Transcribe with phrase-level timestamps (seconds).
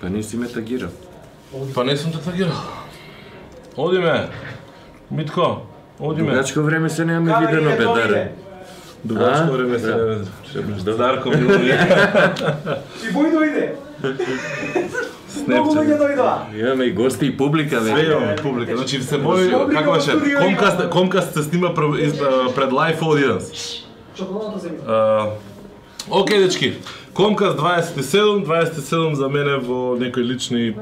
[0.00, 0.90] Па не си ме тагирал.
[1.74, 2.52] Па не сум те тагирал.
[3.76, 4.28] Одиме.
[5.10, 5.56] Митко,
[6.00, 6.30] одиме.
[6.30, 8.32] Дугачко време се нема видено бедаре.
[9.04, 9.96] Дугачко време се Да.
[10.54, 10.90] не види.
[10.92, 11.72] Дарко Милови.
[13.02, 13.64] И бој дојде.
[15.46, 16.34] Многу луѓе дојдоа.
[16.54, 18.12] Имаме и гости и публика Све веќе.
[18.12, 18.76] имаме публика.
[18.76, 20.90] Значи се Публика како беше?
[20.90, 21.74] Комкаст се снима
[22.54, 23.44] пред лайв аудиенс.
[24.16, 24.76] Чоколадата се ми.
[24.88, 25.26] А,
[26.10, 26.74] Океј, дечки.
[27.16, 30.74] Комкаст 27, 27 за мене во некои лични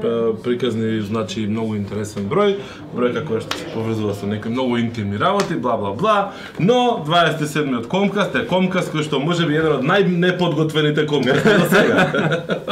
[0.43, 2.57] приказни значи многу интересен број,
[2.91, 6.15] број како што се поврзува со некои многу интимни работи, бла бла бла,
[6.59, 12.03] но 27-миот Комкаст е Комкаст кој што може би еден од најнеподготвените Комкасти до сега.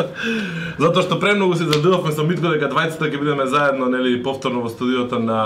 [0.84, 4.76] Затоа што премногу се задувавме со Митко дека двајцата ќе бидеме заедно нели повторно во
[4.76, 5.40] студиото на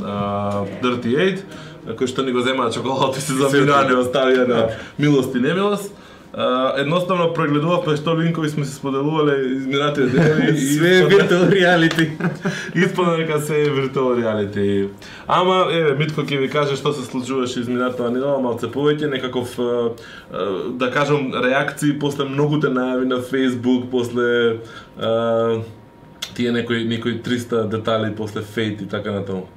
[0.00, 4.68] а, Dirty 8 кој што ни го земаа чоколадот и се заминаа не оставија на
[4.96, 5.92] милост и немилост.
[6.38, 12.10] А, едноставно прегледувавме што линкови сме се споделувале изминатите денови и Све е виртуал реалити.
[12.74, 14.88] Испадна дека се е виртуал реалити.
[15.26, 19.58] Ама, еве, Митко ќе ви каже што се случуваше изминатава недела, малце повеќе, некаков,
[20.78, 24.62] да кажам, реакции после многуте најави на Facebook, после
[26.38, 29.48] тие некои, некои 300 детали после Fate и така натаму.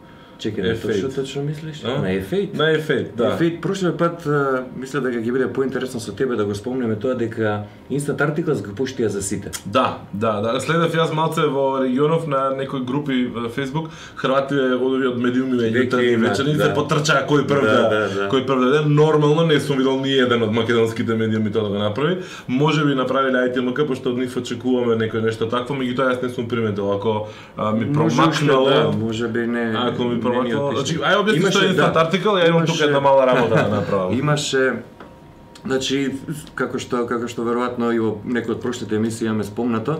[0.41, 1.83] Чекај, тоа што точно мислиш?
[1.85, 1.99] А?
[2.01, 2.55] На ефејт.
[2.57, 3.35] На Fate, да.
[3.35, 7.13] Ефејт, прошлиот пат а, мисля дека ќе биде поинтересно со тебе да го спомнеме тоа
[7.15, 9.51] дека Instant Articles го пуштија за сите.
[9.65, 10.55] Да, да, да.
[10.63, 15.75] Следев јас малце во регионов на некои групи во Facebook, Хрвати одови од медиуми веќе
[15.75, 16.65] Веќе јутарни имаат, вечерни да.
[16.65, 18.29] се потрчаа кој прв Да, да, да, да.
[18.33, 18.81] кој прв да.
[18.89, 22.17] Нормално не сум видел ни еден од македонските медиуми тоа да го направи.
[22.47, 26.49] Може би направиле ITMK пошто од нив очекуваме некој нешто такво, меѓутоа јас не сум
[26.49, 26.91] приметил.
[26.91, 29.73] Ако а, ми промакнало, да, може би не.
[29.77, 30.97] ако ми промакнало, отишли.
[30.97, 31.91] значи ај објасни што е да.
[32.05, 34.19] Article, ја имам тука една мала работа да направам.
[34.23, 34.81] Имаше
[35.61, 35.97] Значи,
[36.57, 39.99] како што како што веројатно и во некои од прошлите емисии имаме спомнато,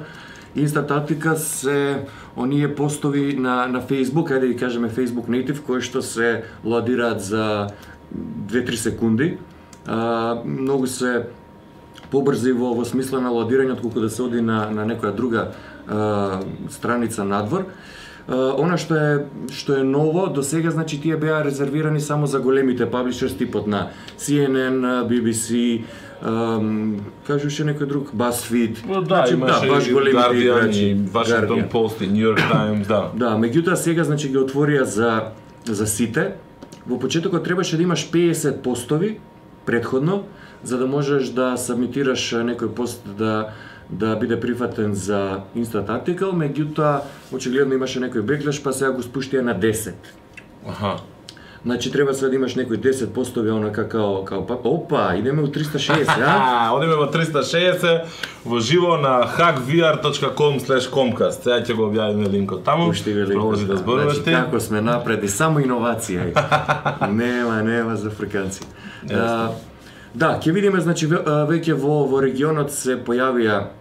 [0.56, 6.02] Instant Articles се оние постови на на Facebook, ајде ги кажеме Facebook Native, кои што
[6.02, 7.70] се лодираат за
[8.16, 9.38] 2-3 секунди.
[9.86, 11.28] А, многу се
[12.12, 15.52] побрзи во, во смисла на лодирање отколку да се оди на, на некоја друга
[15.88, 17.70] а, страница надвор.
[17.70, 17.92] А,
[18.32, 22.86] она што е што е ново до сега значи тие беа резервирани само за големите
[22.86, 25.84] паблишерс типот на CNN, BBC,
[27.28, 28.86] кажеше некој друг BuzzFeed.
[28.88, 30.86] Па Да, имаше баш и големите Guardian играчи.
[30.86, 31.70] и Washington.
[31.70, 33.12] Post и New York Times, да.
[33.16, 35.34] Да, меѓутоа сега значи ги отворија за
[35.66, 36.34] за сите.
[36.88, 39.20] Во почетокот требаше да имаш 50 постови
[39.66, 40.24] предходно
[40.64, 43.54] за да можеш да сабмитираш некој пост да
[43.92, 49.42] да биде прифатен за Instant Article, меѓутоа очигледно имаше некој беклеш, па сега го спуштија
[49.44, 49.92] на 10.
[50.68, 50.96] Аха.
[51.66, 55.48] Значи треба сега да имаш некои 10 постови онака као као па опа, идеме у
[55.48, 56.72] 360, а?
[56.74, 58.02] Одиме во 360
[58.46, 61.44] во живо на hackvr.com/comcast.
[61.44, 62.90] Сега ќе го објавиме линкот таму.
[62.90, 64.32] Ви линкот, Продолжи да зборуваш Значи, ти.
[64.32, 66.34] како сме напред и само иновација.
[67.12, 68.62] нема, нема за африканци.
[69.14, 69.50] А,
[70.16, 73.81] да, ќе видиме, значи, веќе во, во регионот се појавија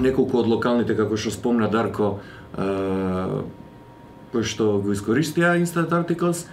[0.00, 2.18] неколку од локалните, како што спомна Дарко,
[4.32, 6.46] кои што го искористија Instant Articles.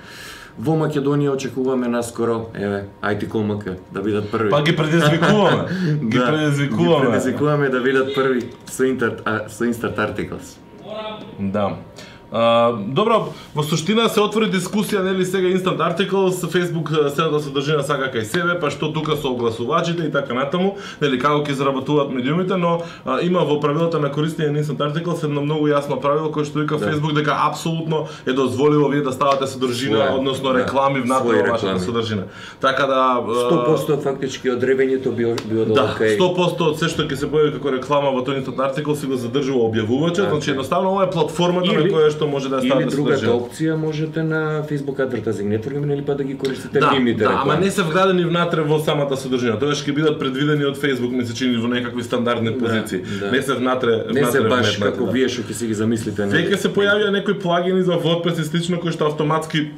[0.60, 4.50] Во Македонија очекуваме наскоро, еве, IT Комака да бидат први.
[4.52, 5.70] Па ги предизвикуваме.
[6.12, 7.06] ги Да, предизвикуваме.
[7.06, 10.58] Ги предизвикуваме да бидат први со Instant, со Instant Articles.
[11.40, 11.78] Да.
[12.32, 17.82] А, добро, во суштина се отвори дискусија, нели сега Instant Articles, Facebook а, селата содржина
[17.84, 22.12] сака кај себе, па што тука со огласувачите и така натаму, нели како ќе заработуваат
[22.14, 26.30] медиумите, но а, има во правилата на користење на Instant Articles едно многу јасно правило
[26.30, 26.86] кој што вика Да.
[26.86, 31.42] Facebook дека апсолутно е дозволиво вие да ставате содржина, Своја, односно да, реклами внатре своји
[31.42, 31.86] во вашата реклами.
[31.86, 32.24] содржина.
[32.62, 36.14] Така да а, 100% фактички од ревењето би било Да, окей.
[36.14, 39.18] 100% од се што ќе се појави како реклама во тој Instant Article си го
[39.18, 42.68] задржува објавувачот, Така значи едноставно ова е платформата на Или- која што може да Или
[42.68, 43.40] ставате другата содржина.
[43.40, 47.42] опција можете на Facebook Advertising Network или па да ги користите Да, нивните да, реклами.
[47.46, 49.56] ама не се вградени внатре во самата содржина.
[49.56, 53.02] Тоа ќе бидат предвидени од Facebook, ми се чини во некакви стандардни позиции.
[53.20, 53.32] да.
[53.32, 55.12] Не се внатре, не се внатре баш вметнати, како да.
[55.12, 56.22] вие што ќе си ги замислите.
[56.24, 59.72] Веќе се појавија некои плагини за WordPress и слично кои што автоматски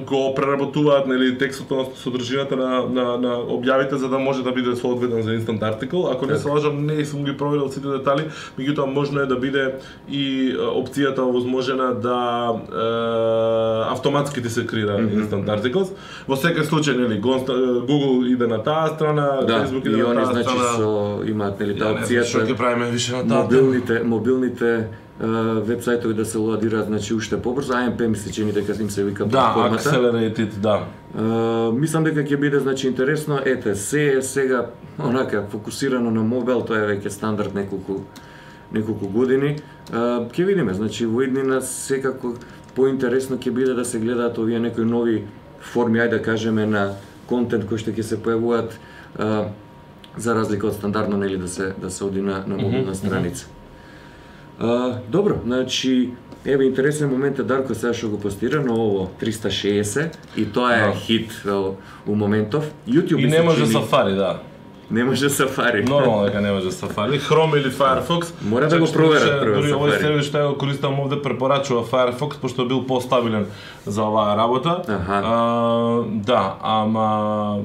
[0.00, 4.76] го преработуваат нели текстот на содржината на, на, на објавите за да може да биде
[4.76, 6.12] соодветен за Instant Article.
[6.12, 6.54] Ако не се Така.
[6.54, 8.24] лажам, не сум ги проверил сите детали,
[8.58, 9.74] меѓутоа можно е да биде
[10.10, 12.18] и опцијата овозможена да
[12.54, 15.90] е, автоматски ти се креира Instant Articles.
[16.28, 20.16] Во секој случај нели Google иде на таа страна, Да, Facebook и иде на они
[20.16, 20.72] таа значи страна.
[20.74, 20.88] со
[21.26, 23.42] имаат нели таа Ја не знам што ќе правиме више на таа.
[23.42, 24.88] мобилните мобилните
[25.20, 29.24] вебсајтови да се лоадираат значи уште побрзо, AMP ми се чини дека им се вика
[29.24, 29.82] Да, платформата.
[29.90, 30.86] accelerated, да.
[31.18, 33.38] Uh, мислам дека ќе биде значи интересно.
[33.44, 34.66] Ете, се е сега
[34.98, 38.00] онака фокусирано на мобил, тоа е веќе стандард неколку
[38.72, 39.56] неколку години,
[39.92, 42.34] ќе видиме, значи во иднина секако
[42.74, 45.24] поинтересно ќе биде да се гледаат овие некои нови
[45.60, 46.94] форми, ајде да кажеме на
[47.26, 48.74] контент кои што ќе се појавуваат
[50.18, 53.46] за разлика од стандардно нели да се да се оди на на мобилна страница.
[54.60, 56.10] А, добро, значи
[56.46, 60.80] Еве интересен момент е Дарко сега што го постира на ово 360 и тоа е
[60.82, 60.92] Да.
[60.94, 61.74] хит во,
[62.06, 62.70] у моментов.
[62.88, 64.38] YouTube И не може чини- Safari, да.
[64.90, 65.88] Не може Safari.
[65.88, 67.20] Нормално дека не може Safari.
[67.20, 68.34] Chrome или Firefox.
[68.42, 72.36] Мора да го проверат прво Дури овој сервис што ја го користам овде препорачува Firefox
[72.36, 73.46] пошто бил постабилен
[73.86, 74.82] за оваа работа.
[74.88, 75.22] Аха.
[75.24, 75.38] А,
[76.04, 77.58] да, ама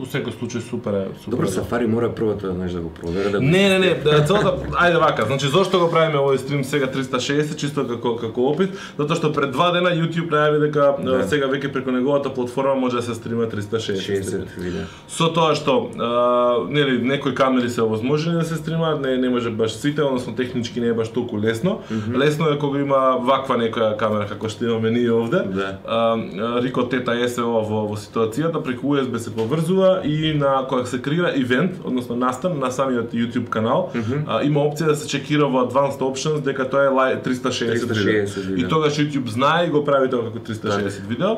[0.00, 1.30] у секој случај супер е, супер.
[1.36, 1.50] Добро, е.
[1.50, 4.54] Safari мора прво тоа знаеш да го провера да го Не, не, не, да, целата,
[4.72, 9.16] ајде вака, значи зошто го правиме овој стрим сега 360 чисто како како опит, затоа
[9.16, 11.18] што пред два дена YouTube најави дека Да.
[11.18, 11.28] да.
[11.28, 14.00] сега веќе преку неговата платформа може да се стрима 360.
[14.00, 14.84] 60 видео.
[15.08, 19.50] Со тоа што а, нели некои камери се овозможени да се стримаат, не не може
[19.50, 21.80] баш сите, односно технички не е баш толку лесно.
[22.14, 25.42] Лесно е кога има ваква некоја камера како што имаме ние овде.
[25.54, 25.78] Да.
[25.86, 26.16] А,
[26.62, 31.32] Рико Тета SEO во, во ситуацијата преку USB се поврзува и на кога се креира
[31.36, 33.90] ивент, односно настан на самиот YouTube канал,
[34.26, 38.40] а, има опција да се чекира во Advanced Options дека тоа е лај 360, 360
[38.40, 38.66] видео.
[38.66, 41.36] И тогаш YouTube знае и го прави тоа како 360 видео.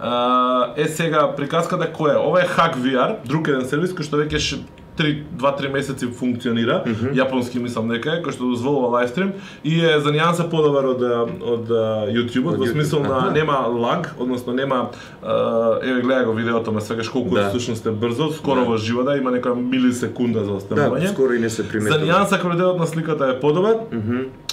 [0.00, 2.22] А, е сега приказката која е?
[2.26, 4.62] Ова е Hack VR, друг еден сервис кој што веќе
[4.94, 9.32] 3 2-3 месеци функционира, јапонски мислам дека е, кој што дозволува лайвстрим
[9.64, 11.02] и е за нијанса подобар од
[11.42, 11.68] од
[12.10, 14.90] YouTube, Од во смисол на нема лаг, односно нема
[15.82, 17.48] еве гледа го видеото ме свегаш колку Да.
[17.48, 18.66] всушност е брзо, скоро Да.
[18.66, 21.08] во живо да има некоја милисекунда за Да, останување.
[21.08, 22.00] скоро и не се За приметува.
[22.00, 23.74] нијанса квалитетот на сликата е подобар,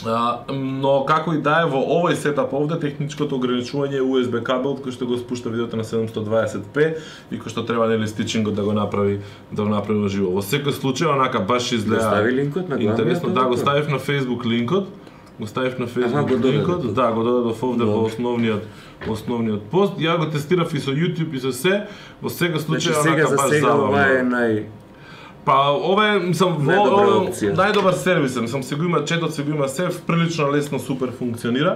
[0.06, 4.78] а, но како и да е во овој сетап овде техничкото ограничување е USB кабел
[4.78, 6.96] кој што го спушта видеото на 720p
[7.32, 9.20] и кој што треба нели стичингот да го направи
[9.52, 10.29] да го направи во живо.
[10.30, 13.90] Во секој случај онака баш изгледа Го стави линкот на главниот Интересно, да го ставив
[13.90, 14.88] на Facebook линкот.
[15.40, 16.54] Го ставив на Аха, Facebook го додадов.
[16.54, 16.94] линкот.
[16.94, 18.64] Да, го додадов овде во основниот
[19.10, 19.94] основниот пост.
[20.00, 21.88] Ја го тестирав и со YouTube и со се.
[22.22, 23.88] Во секој случај Значи сега онака за баш сега забавно.
[23.88, 24.64] ова е нај
[25.50, 26.74] Па ова е, мислам, во
[27.58, 31.74] најдобар сервис, мислам, се го има четот, се го има се, прилично лесно супер функционира.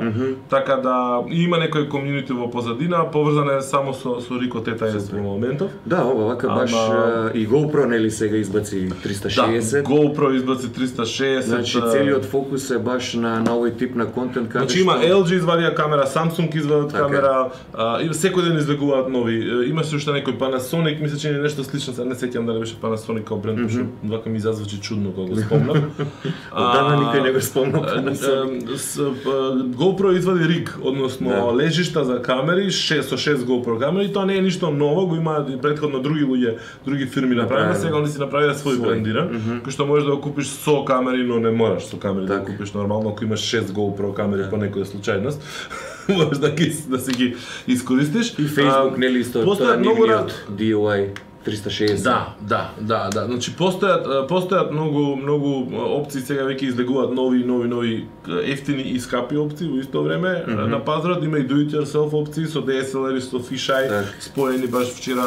[0.50, 5.00] Така да има некој комјунити во позадина, поврзан е само со со Рико Тета е
[5.18, 5.72] во моментов.
[5.86, 9.84] Да, ова вака баш Ама- а, и GoPro нели сега избаци Да, 360.
[9.84, 11.40] GoPro избаци 360.
[11.40, 15.42] Значи целиот фокус е баш на на овој тип на контент каде Значи има LG
[15.42, 19.66] извадија камера, Samsung извадат Така камера, а, и секој ден излегуваат нови.
[19.70, 23.63] Имаше уште некој Panasonic, мисля че нешто слично, не сеќам дали беше Panasonic као бренд,
[23.66, 25.78] mm вака ми зазвучи чудно кога го спомнав.
[26.54, 28.74] Оддавна никој не го спомнал А, Panasonic.
[28.74, 28.94] е, с,
[29.24, 29.30] па,
[29.76, 31.56] GoPro извади риг, односно Да.
[31.56, 35.50] лежишта за камери, 6 со 6 GoPro камери, тоа не е ништо ново, го имаат
[35.50, 36.56] и претходно други луѓе,
[36.86, 37.82] други фирми направиле, Направиле.
[37.82, 38.82] сега они си направиле свој Свој.
[38.82, 39.28] брендиран,
[39.62, 42.40] кој што можеш да го купиш со камери, но не мораш со камери да Така.
[42.42, 45.40] го купиш нормално, ако имаш 6 GoPro камери по некоја случајност,
[46.10, 47.36] можеш да ги да си ги
[47.68, 48.34] искористиш.
[48.34, 51.08] И Facebook А, нели исто тоа многу нивниот DIY
[51.46, 52.04] 360.
[52.04, 53.26] Да, да, да, да.
[53.26, 55.52] Значи постојат постојат многу многу
[56.00, 58.06] опции сега веќе излегуваат нови нови нови
[58.44, 60.68] ефтини и скапи опции во исто време mm -hmm.
[60.70, 64.06] на пазарот има и do it yourself опции со DSLR и со fisheye Так.
[64.22, 65.26] споени баш вчера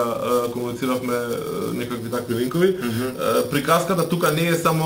[0.53, 1.15] комунициравме
[1.75, 2.67] некакви такви линкови.
[2.69, 3.51] Mm -hmm.
[3.51, 4.85] Приказката тука не е само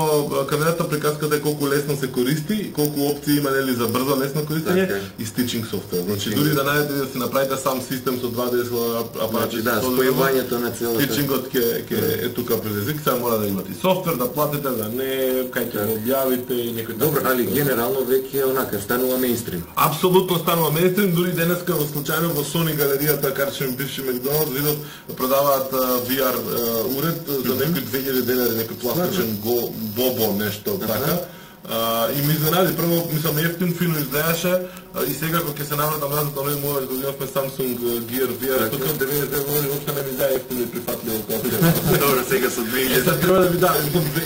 [0.49, 4.87] камерата, приказката е колку лесно се користи, колку опции има нели за брзо лесно користење
[4.87, 5.23] Така е.
[5.23, 6.01] и stitching софтвер.
[6.01, 9.61] Значи дури да најдете да си направите сам систем со 2 DSLR апарати.
[9.61, 11.20] Значи да, со- спојувањето на целата.
[11.21, 15.09] Стичингот ќе ќе е тука предизвик, сега мора да имате софтвер, да платите, да не,
[15.53, 19.61] кај ќе го објавите и некој Добро, али генерално веќе онака станува мејнстрим.
[19.75, 24.97] Апсолутно станува мејнстрим, дури денеска во случајно во Sony галеријата карче ми бивши Макдоналдс видов
[25.17, 25.71] продаваат
[26.09, 26.41] VR
[26.97, 29.59] уред за некои 2000 денари, некој пластичен го,
[29.97, 31.21] бобо нешто така.
[31.73, 34.53] А, и ми изненади, прво мислам ефтин фино изгледаше
[34.93, 37.79] а, и сега кога ќе се навратам назад, овој мој го имавме Samsung
[38.11, 38.75] Gear VR, Така.
[38.75, 41.47] тука 90 години уопште не ми дај ефтино и прифатливо како
[42.03, 43.71] Добро, сега со Е, sad treba da bi da,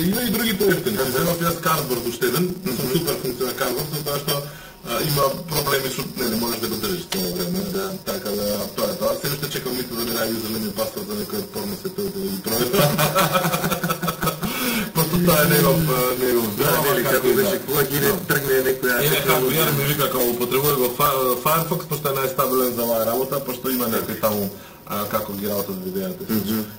[0.10, 0.98] има и други поевтини.
[0.98, 4.36] Се земав јас кардборд уште еден, сум супер функција кардборд, затоа што
[5.06, 7.62] има проблеми со не, не можеш да го држиш цело време.
[7.78, 7.86] Да.
[8.06, 9.14] Така да тоа е тоа.
[9.22, 12.42] Се уште чекам нито да ми најде зелени паспорт за некој порно световите да ги
[12.42, 14.12] проверам.
[14.94, 15.80] Просто тоа е негов
[16.20, 20.04] негов Да, нели како беше кога ќе не тргне некоја Е, како ја ми вика
[20.04, 24.50] како употребува го Fi- Firefox пошто е најстабилен за оваа работа, пошто има некои таму
[24.88, 26.24] а, како ги работат видеата.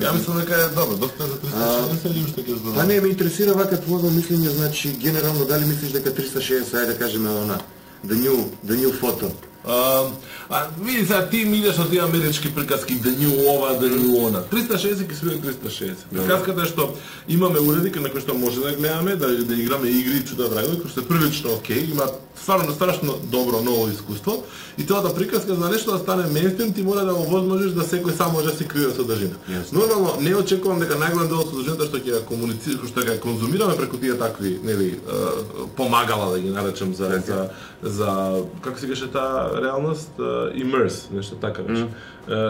[0.00, 2.88] Ја мислам дека е добро, доста е за 360 или уште ќе Па зборам.
[2.88, 7.30] не, ме интересира вака твоето мислење, значи генерално дали мислиш дека 360, ајде да кажеме
[7.30, 7.58] она,
[8.06, 9.30] the new, the new photo.
[9.66, 10.02] А,
[10.50, 14.18] а види сега ти ми идеш на тие амерички приказки да ни ова, да ни
[14.18, 14.42] она.
[14.52, 16.06] 360 ќе свири 360.
[16.12, 16.94] Приказката е што
[17.28, 20.90] имаме уреди на кои што може да гледаме, да да играме игри чуда врагови кои
[20.90, 22.06] што е прилично окей, има
[22.36, 24.44] стварно страшно добро ново искуство
[24.78, 27.82] и тоа да приказка за нешто да стане мейнстрим ти мора да го возможиш да
[27.82, 29.34] секој сам може да си крие содржина.
[29.50, 29.72] Јасно.
[29.72, 33.20] Нормално не очекувам дека најголем дел од содржината што ќе ја комуницира, што ќе ја
[33.24, 35.00] конзумираме преку тие такви, нели,
[35.76, 37.26] помагала да ги наречам за Така.
[37.26, 37.48] за
[37.82, 40.22] за како се каже таа реалност, Е,
[40.58, 41.82] immerse, нешто така беше.
[41.82, 41.88] Е,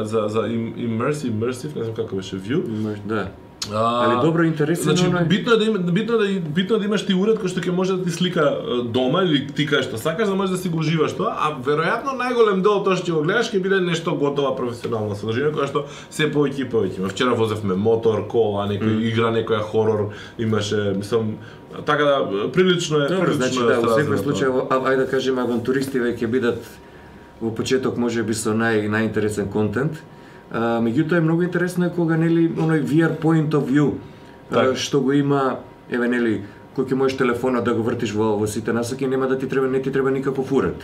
[0.05, 2.63] За за im- immersive, не знам како беше view.
[2.69, 3.29] Може, Да.
[3.75, 6.85] А, Али добро интересно, Значи, битно е да има, битно е да битно е да
[6.85, 9.99] имаш ти уред кој што ќе може да ти слика дома или ти кај што
[9.99, 13.15] сакаш, да можеш да си го уживаш тоа, а веројатно најголем дел тоа што ќе
[13.15, 17.09] го гледаш ќе биде нешто готова професионална содржина која што се повеќе и повеќе.
[17.11, 21.35] Вчера возевме мотор, кола, некој игра, некоја хорор, имаше, мислам,
[21.87, 25.43] така да прилично е, Добро, прилично значи е да, во секој случај, ајде да кажеме,
[25.43, 26.63] авантуристиве ќе бидат
[27.41, 29.93] во почеток можеби со нај најинтересен контент.
[30.51, 33.95] А, меѓутоа е многу интересно е кога нели оној VR point of view
[34.51, 35.59] а, што го има
[35.91, 36.43] еве нели
[36.77, 39.67] кој ќе можеш телефонот да го вртиш во во сите насоки, нема да ти треба
[39.67, 40.77] не ти треба никаков уред.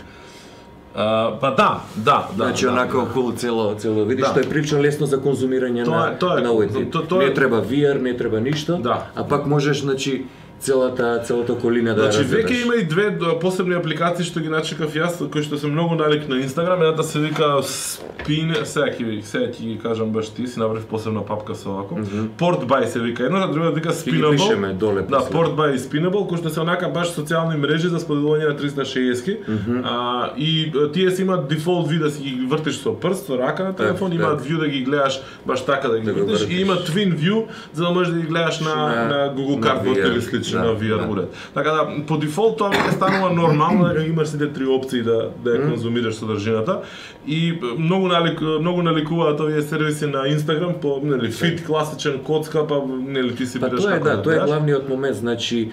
[0.94, 2.44] А, па да, да, да.
[2.44, 3.02] Значи да, онака да.
[3.02, 4.30] околу цело цело видиш Да.
[4.30, 6.92] што е прилично лесно за конзумирање Тоа на тоа е- на овој тип.
[6.92, 9.06] то- тоа е- Не треба VR, не треба ништо, Да.
[9.14, 10.26] а пак можеш значи
[10.62, 15.18] целата целата околина да Значи веќе има и две посебни апликации што ги начекав јас,
[15.28, 19.46] кои што се многу налик на Инстаграм, едната се вика Spin, сега ќе ви сега
[19.46, 21.98] ќе ги кажам баш ти, си направив посебна папка со овако.
[22.38, 24.30] Port by се вика едната, другата вика Spinable.
[24.32, 25.18] пишеме доле Да.
[25.18, 29.36] Port by и Spinable, кои што се онака баш социјални мрежи за споделување на 360
[29.84, 33.38] а, и а, тие си имаат дефолт ви да си ги вртиш со прст, со
[33.38, 36.46] рака на телефон, Так, имаат view да ги гледаш баш така да ги Да вртиш
[36.50, 40.12] и има twin view за да можеш да ги гледаш на, На- на Google Cardboard
[40.12, 41.12] или слично да, на VR да.
[41.12, 41.34] уред.
[41.54, 45.56] Така да по дефолт тоа веќе станува нормално дека имаш сите три опции да да
[45.56, 46.80] ја конзумираш содржината
[47.26, 52.82] и многу налик многу наликуваат овие сервиси на Instagram по нели фит класичен коцка па
[52.86, 55.70] нели ти си Па тоа е како да, тоа е главниот момент, значи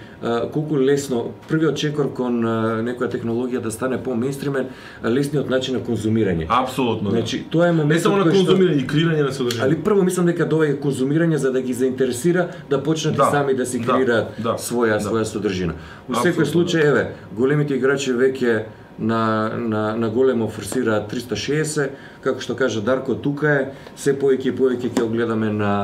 [0.52, 2.40] колку лесно првиот чекор кон
[2.86, 4.70] некоја технологија да стане по-мейнстримен,
[5.02, 6.46] а, лесниот начин на конзумирање.
[6.48, 7.10] Апсолутно.
[7.10, 7.16] да.
[7.16, 9.64] Значи тоа е не моментот само на конзумирање и креирање на содржина.
[9.64, 13.54] Али прво мислам дека доаѓа конзумирање за да ги заинтересира да почнат Да, и сами
[13.54, 15.04] да си да, креираат да, своја да.
[15.08, 15.74] своја содржина.
[16.08, 18.64] Во секој Апсолутно, случај еве, големите играчи веќе
[18.98, 21.90] на, на, на големо форсираат 360,
[22.22, 23.64] како што кажа Дарко, тука е,
[23.96, 25.74] се повеќе и повеќе ќе огледаме на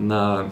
[0.00, 0.44] на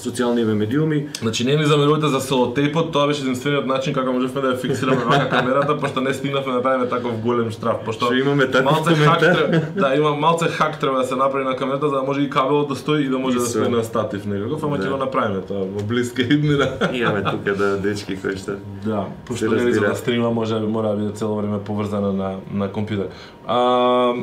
[0.00, 1.08] социјалниве медиуми.
[1.20, 5.04] Значи не ни замерувате за селотейпот, тоа беше единствениот начин како можевме да ја фиксираме
[5.04, 8.94] вака камерата, пошто не стигнавме да направиме таков голем штраф, пошто Што имаме таков малце
[8.94, 12.20] хак треба, да, има малце хак треба да се направи на камерата за да може
[12.22, 14.84] и кабелот да стои и да може И да стои на статив некаков, ама Да.
[14.84, 16.68] ќе го направиме тоа во блиска иднина.
[16.92, 20.88] Имаме тука да дечки кои што Да, пошто Се нели за да стрима може мора
[20.88, 23.08] да биде цело време поврзана на на компјутер.
[23.46, 24.14] А,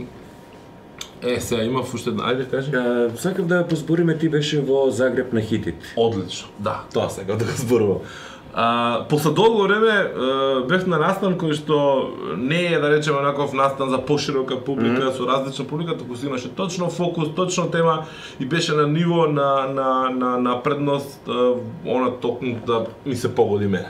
[1.23, 2.71] Е, сега имав уште една, ајде кажи.
[2.75, 5.75] А, сакав да позбориме ти беше во Загреб на хитит.
[5.95, 6.47] Одлично.
[6.59, 7.99] Да, тоа сега да го зборувам.
[8.59, 10.11] А, после долго време
[10.69, 11.77] бев на настан кој што
[12.37, 15.17] не е да речеме онаков настан за поширока публика, mm -hmm.
[15.17, 18.05] со различна публика, туку си имаше точно фокус, точно тема
[18.39, 21.29] и беше на ниво на на на на предност
[21.85, 23.89] она токму да ми се погоди мене.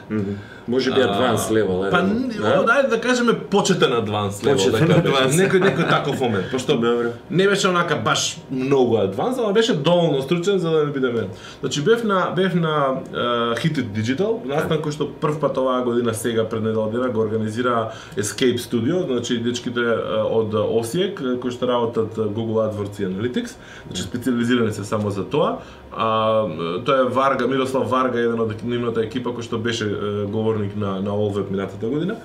[0.67, 1.85] Може би адванс левел.
[1.91, 5.35] Па, дајде да кажеме почетен адванс левел, Почетен да адванс.
[5.41, 7.13] Некој некој таков момент, пошто Добро.
[7.31, 11.29] не беше онака баш многу адванс, ама беше доволно стручен за да не биде мен.
[11.59, 15.83] Значи бев на бев на uh, Hit It Digital, настан кој што прв пат оваа
[15.87, 21.51] година сега пред недела дена го организира Escape Studio, значи дечките uh, од Осиек кои
[21.51, 23.55] што работат Google AdWords и Analytics,
[23.87, 25.57] значи специализирани се само за тоа.
[25.91, 26.45] А,
[26.85, 30.99] тоа е Варга, Мирослав Варга, еден од нивната екипа кој што беше е, говорник на
[31.01, 32.19] на Олвеб минатата година.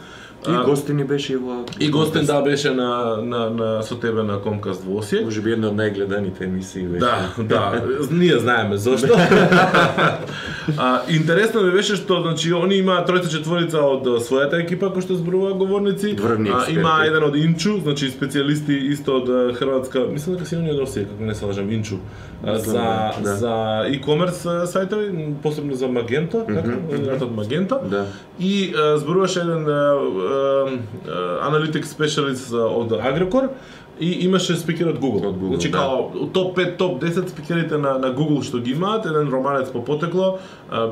[0.48, 4.22] И А, гостини беше и во И гостен да беше на, на, на со тебе
[4.22, 5.24] на Комкаст во Осијек.
[5.24, 7.06] Може би една од најгледаните емисии беше.
[7.06, 9.14] Да, да, ние знаеме зошто.
[10.78, 15.14] а, интересно ми беше што значи они имаат тројца четворица од својата екипа кои што
[15.14, 16.16] зборува говорници.
[16.18, 20.74] Врвни а, има еден од Инчу, значи специјалисти исто од Хрватска, мислам дека се они
[20.74, 22.02] од Русија, како не се лажам, Инчу.
[22.42, 22.82] А, за
[23.22, 23.36] да.
[23.36, 23.54] за
[23.94, 27.78] e-commerce сајтови, посебно за Magento, така, од Magento.
[27.86, 28.06] Да.
[28.40, 29.64] И а, зборуваше еден
[31.42, 33.48] аналитик специалист а, од Agricor
[34.00, 35.28] и имаше спикер од Google.
[35.28, 35.78] Од Google, значи да.
[35.78, 39.84] као топ 5, топ 10 спикерите на, на Google што ги имаат, еден романец по
[39.84, 40.38] потекло,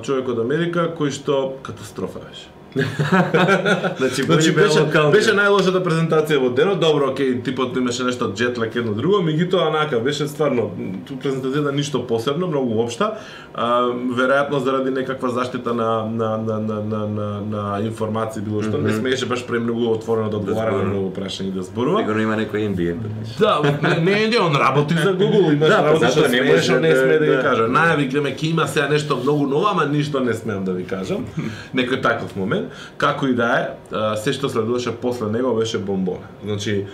[0.03, 2.60] човек од Америка кој што катастрофа беше.
[3.97, 6.79] Значи, Значи беше, беше, беше најлошата презентација во денот.
[6.81, 10.71] Добро, окей, типот имаше нешто джетлек едно друго, меѓутоа онака беше стварно
[11.09, 13.15] ту презентацијата ништо посебно, многу општа.
[13.55, 18.79] А, веројатно заради некаква заштита на на на на на на, на информации било што,
[18.79, 22.01] не смееше баш премногу отворено да одговара на многу прашања да зборува.
[22.05, 23.03] Сигурно има некој амбиент.
[23.39, 26.31] Да, не, не, не, он работи за Google, имаш Да, да, па работи затоа што
[26.31, 27.43] не не може може, не да- сме да, ги да.
[27.43, 27.63] кажа.
[27.67, 31.27] Најави глеме ќе има сега нешто многу ново, ама ништо не смеам да ви кажам.
[31.75, 32.60] Некој таков момент.
[32.99, 36.27] Како и да е, се што следуваше после него беше бомбона.
[36.45, 36.87] Значи,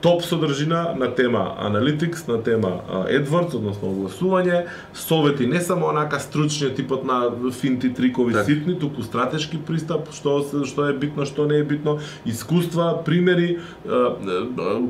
[0.00, 2.80] топ содржина на тема Analytics, на тема
[3.10, 8.46] AdWords, односно огласување, совети не само онака стручни типот на финти, трикови, Так.
[8.46, 13.58] ситни, туку стратешки пристап, што што е битно, што не е битно, искуства, примери,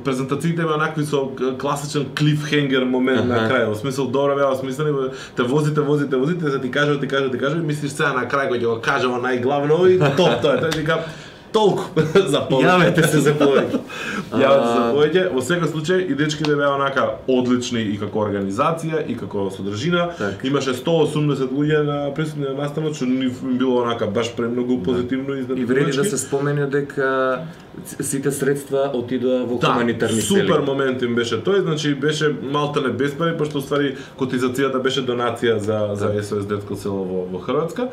[0.05, 5.17] презентациите има онакви со класичен клифхенгер момент на крај, во смисол добро беа осмислени, бе,
[5.37, 8.53] те возите, возите, возите, за ти кажа, ти кажа, ти кажа, мислиш сега на крај
[8.53, 11.01] кој ќе го кажево најглавно и топ тоа е, тој ти ка
[11.53, 11.83] толку
[12.33, 12.67] за повеќе.
[12.67, 13.79] Јавете се за повеќе.
[14.43, 15.23] Јавете се за повеќе.
[15.35, 20.05] Во секој случај и дечките беа онака одлични и како организација и како содржина.
[20.19, 20.45] Так.
[20.47, 25.65] Имаше 180 луѓе на присутни на настанот, што ни било онака баш премногу позитивно И
[25.65, 27.43] вреди да се спомене дека
[28.01, 30.47] сите средства отидоа во Да, хуманитарни цели.
[30.47, 35.03] супер момент им беше тој, значи беше малта не без пари, пошто ствари котизацијата беше
[35.03, 37.89] донација за за СОС детско село во во Хрватска.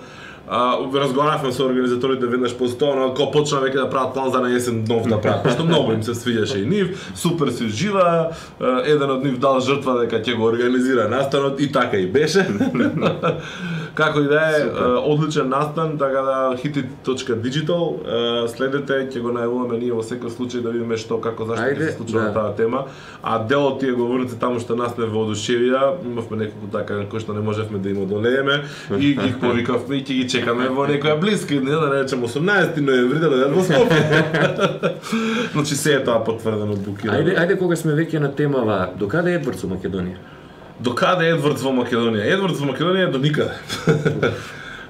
[0.48, 4.54] Разговаравме со организаторите веднаш после тоа, но кога почна веќе да прават план за на
[4.56, 8.32] есен нов да прават, што многу им се свиѓаше и нив, супер се жива.
[8.60, 12.48] а, еден од нив дал жртва дека ќе го организира настанот и така и беше.
[13.98, 14.66] Како и да е,
[15.10, 20.74] одличен настан, така да hiti.digital, а, следете, ќе го најавуваме ние во секој случај да
[20.76, 22.34] видиме што како зашто ќе се случува да.
[22.36, 22.84] таа тема.
[23.24, 27.34] А дел од тие говорници таму што нас не воодушевија, имавме неколку така кои што
[27.34, 28.60] не можевме да им одолееме
[29.00, 33.20] и ги повикавме и ќе ги чекаме во некоја блиска, не да речем 18 ноември
[33.26, 34.94] да дојдат во Скопје.
[35.58, 37.18] значи се е тоа потврдено букирано.
[37.18, 40.37] Ајде, ајде кога сме веќе на темава, докаде е со Македонија?
[40.80, 42.28] До каде Едвардс во Македонија?
[42.34, 43.54] Едвардс во Македонија е до никаде.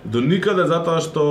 [0.08, 1.24] до никаде затоа што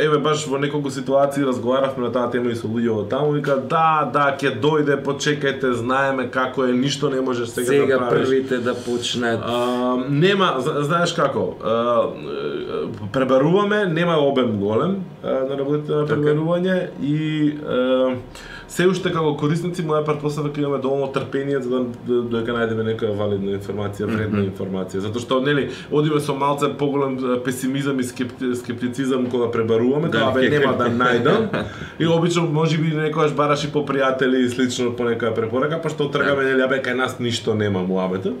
[0.00, 3.38] еве баш во неколку ситуации разговаравме на таа тема и со луѓе од таму и
[3.38, 8.08] вика да, да, ќе дојде, почекајте, знаеме како е, ништо не можеш сега, Сега да
[8.08, 8.28] правиш.
[8.28, 9.40] првите да почнат.
[9.40, 9.60] А,
[10.10, 11.76] нема, зна- знаеш како, а,
[13.12, 16.20] пребаруваме, нема обем голем а, на работите на Така.
[16.20, 17.16] пребарување и
[17.60, 18.14] а,
[18.68, 23.16] се уште како корисници моја претпоставка имаме доволно трпение за да да- додека најдеме некоја
[23.16, 29.26] валидна информација, вредна информација, затоа што нели одиме со малце поголем песимизам и скепти, скептицизам
[29.30, 31.64] кога пребаруваме, Да, тоа бе нема да најдам.
[31.98, 36.08] И обично можеби некогаш бараш и по пријатели и слично по некоја препорака, па што
[36.10, 38.32] тргаме нели абе кај нас ништо нема муабета.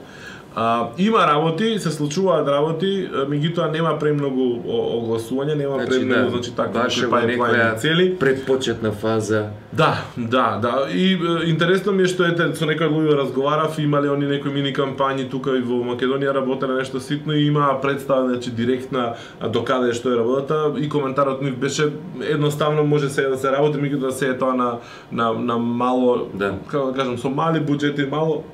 [0.58, 6.96] А, има работи, се случуваат работи, меѓутоа нема премногу огласување, нема премногу, значи така баш
[7.02, 8.16] pipeline некоја цели.
[8.16, 9.50] предпочетна фаза.
[9.72, 10.86] Да, да, да.
[10.94, 15.28] И интересно ми е што ете со некои луѓе разговарав, имале они некои мини кампањи
[15.30, 19.60] тука и во Македонија работе на нешто ситно и имаа представа значи директна а, до
[19.64, 21.92] каде е што е работата и коментарот нив беше
[22.24, 24.78] едноставно може сега да се работи, меѓутоа се е тоа на
[25.12, 26.54] на на мало, Да.
[26.66, 28.44] како да кажам, со мали буџети, мало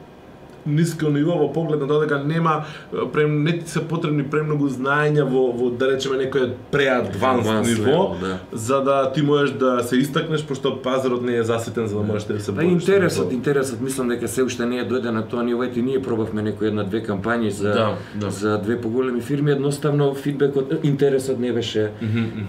[0.67, 2.65] ниско ниво во поглед на тоа дека нема
[3.13, 8.39] прем не ти се потребни премногу знаења во во да речеме некој преадванс ниво да.
[8.53, 12.25] за да ти можеш да се истакнеш пошто пазарот не е заситен за да можеш
[12.25, 12.73] да се Па бориш.
[12.73, 16.03] интересот, со интересот, мислам дека се уште не е дојде на тоа ниво, ети ние
[16.03, 18.31] пробавме некои една две кампањи за Да, да.
[18.31, 21.91] за две поголеми фирми, едноставно фидбекот, интересот не беше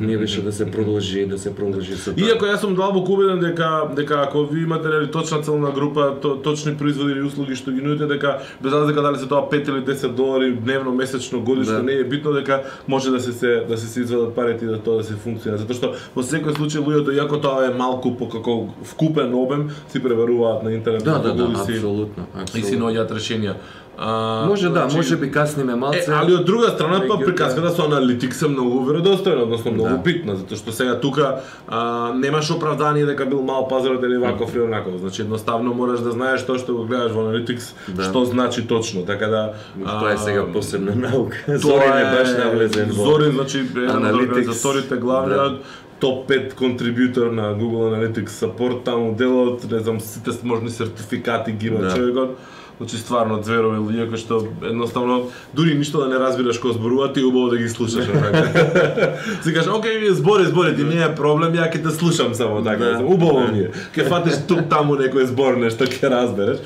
[0.02, 2.28] не беше да се продолжи, да се продолжи со тоа.
[2.28, 6.36] Иако јас сум длабоко убеден дека дека ако ви имате нели точна целна група, то,
[6.36, 9.86] точни производи или услуги што ги нудите дека без разлика дали се тоа 5 или
[9.86, 11.84] 10 долари дневно, месечно, годишно, Да.
[11.84, 12.56] не е битно дека
[12.88, 15.58] може да се се да се, се извадат парите и да тоа да се функционира,
[15.58, 20.00] затоа што во секој случај луѓето иако тоа е малку по како вкупен обем си
[20.00, 22.24] преверуваат на интернет Да, да, да, и си- апсолутно,
[22.56, 23.54] и си наоѓаат решенија.
[23.98, 26.12] А, Може да, значи, може би касниме малце.
[26.12, 29.98] Е, али од друга страна па приказката со аналитикс е многу веродостојна, односно многу Да.
[29.98, 34.62] битна, затоа што сега тука а, немаш оправдание дека бил мал пазарот или ваков или
[34.62, 34.98] онаков.
[34.98, 38.04] Значи едноставно мораш да знаеш тоа што го гледаш во аналитикс, Да.
[38.04, 39.06] што значи точно.
[39.06, 41.38] Така да Тоа е сега посебна наука.
[41.46, 45.62] тоа Зорин е баш навлезен во Зорин, значи еден од Analytics, организаторите главниот
[46.00, 51.68] топ 5 контрибутор на Google Analytics Support, таму делот, не знам, сите можни сертификати ги
[51.68, 51.94] има Да.
[51.96, 52.38] човекот.
[52.84, 57.24] Значи стварно зверови луѓе кои што едноставно дури ништо да не разбираш кога зборуваат и
[57.24, 59.16] убаво да ги слушаш така.
[59.44, 63.00] Си кажеш, окей, збори, збори, ти не е проблем, ја ќе те слушам само така.
[63.00, 63.06] Да.
[63.06, 63.70] Убаво ми е.
[63.96, 66.60] Ќе фатиш тук таму некој збор нешто ќе разбереш.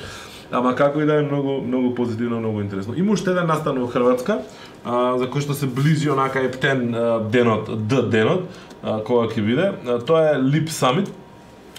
[0.50, 2.94] ама како и да е многу многу позитивно, многу интересно.
[2.96, 4.40] Има уште еден настан во Хрватска,
[4.84, 6.90] а, за кој што се ближи онака ептен
[7.30, 8.48] денот, Д денот,
[8.82, 9.72] а, кога ќе биде.
[9.86, 11.14] А, тоа е Lip Summit.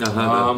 [0.01, 0.55] Аха, А,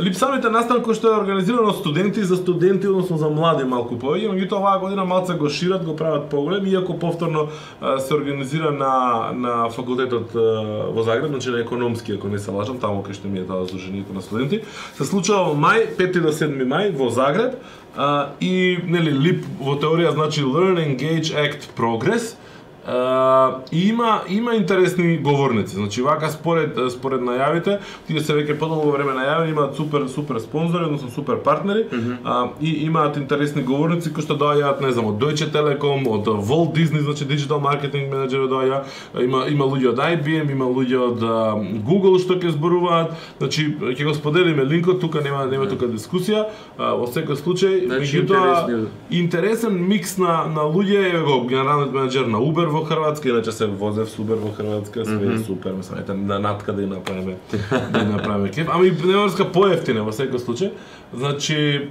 [0.00, 4.30] Лип настан кој што е организиран од студенти за студенти, односно за млади малку повеќе,
[4.32, 7.48] меѓутоа оваа година малце го шират, го прават поголем, иако повторно
[7.98, 13.02] се организира на на факултетот во Загреб, значи на економски, ако не се лажам, таму
[13.02, 14.62] кај што ми е таа здружението на студенти.
[14.96, 17.60] Се случува во мај, 5 до 7 мај во Загреб.
[17.96, 22.36] А, и нели лип во теорија значи Learn, Engage, Act, Progress.
[22.88, 25.74] Uh, и има има интересни говорници.
[25.74, 30.88] Значи вака според според најавите, тие се веќе подолго време најавени, имаат супер супер спонзори,
[30.90, 32.16] односно супер партнери, mm -hmm.
[32.24, 36.72] а, и имаат интересни говорници кои што доаѓаат, не знам, од Deutsche Telekom, од Walt
[36.74, 38.82] Disney, значи Digital Marketing Manager доаѓа,
[39.24, 41.54] има има луѓе од IBM, има луѓе од а,
[41.86, 43.10] Google што ќе зборуваат.
[43.38, 46.44] Значи ќе го споделиме линкот, тука нема нема тука дискусија.
[46.78, 52.26] А, во секој случај, Значи, меѓутоа интересен микс на на луѓе, еве го генералниот менеджер
[52.26, 55.98] на Uber во Хрватска, иначе се возев с Uber во Хрватска, све е супер, мислам,
[56.00, 57.36] ете на натка да ја направиме,
[57.70, 58.68] да ја направиме кеф.
[58.72, 60.72] Ами неморска поевтина во секој случај.
[61.12, 61.88] Значи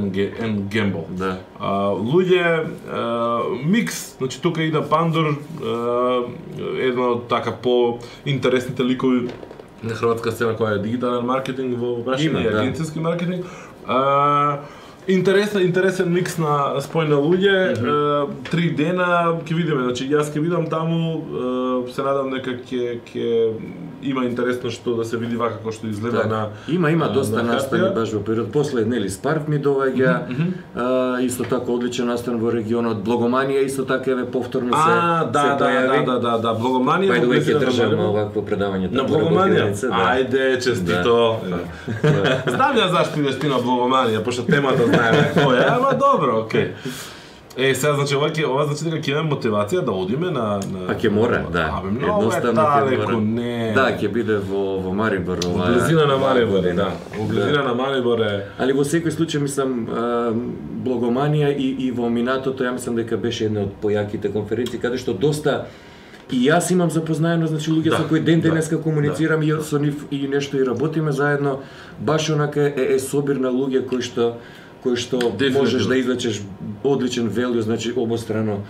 [0.00, 1.04] and Ga- and Gamble.
[1.10, 1.38] Да.
[1.60, 6.22] А, луѓе, а, микс, значи тука и да Пандор, а,
[6.78, 9.28] една од така по интересните ликови
[9.82, 12.62] на хрватска сцена која е дигитален маркетинг во прашање да.
[12.62, 13.46] агенцијски маркетинг.
[13.86, 14.60] А,
[15.08, 20.42] Интересен, интересен микс на спој на луѓе, е, три дена, ќе видиме, значи јас ќе
[20.44, 21.24] видам таму,
[21.86, 23.30] е, се надам дека ќе ќе
[24.02, 26.28] има интересно што да се види вака како што изгледа Така.
[26.28, 28.52] на Има, има доста на настани баш во период.
[28.52, 30.20] После, нели, Спарк ми доаѓа,
[30.76, 33.00] а, исто така одличен настан во регионот.
[33.04, 36.04] Благоманија исто така еве повторно се А, да, се да, појави.
[36.06, 37.18] да, да, да, да, Благоманија.
[37.24, 39.68] Way, ќе држам овакво предавање На таму Благоманија?
[39.80, 39.88] да.
[40.12, 41.40] Ајде, честито.
[41.50, 41.58] Да.
[42.46, 46.74] Знам ја зашто идеш ти на Благоманија, пошто темата знаеме е, ама добро, окей.
[47.56, 50.84] Е, сега значи ова ќе ова значи дека ќе имаме мотивација да одиме на на
[50.86, 51.64] Па ќе мора, да.
[51.80, 53.72] Абе многу е Едноставно ќе далеко, не.
[53.74, 55.66] Да, ќе биде во во Марибор ова.
[55.66, 56.88] Во близина на Марибор, да.
[57.18, 60.30] Во близина на Марибор е Али во секој случај мислам а,
[60.86, 65.12] Благоманија и, и во минатото ја мислам дека беше една од појаките конференции каде што
[65.12, 65.64] доста
[66.30, 69.78] и јас имам запознаено значи луѓе Да, со кои ден да, денеска комуницирам и со
[69.78, 71.58] нив и нешто и работиме заедно
[71.98, 74.36] баш онака е, е собир на луѓе кои што
[74.82, 75.58] кои што Дефинитивно.
[75.58, 76.42] можеш да извлечеш
[76.84, 78.62] одличен велју, значи обострано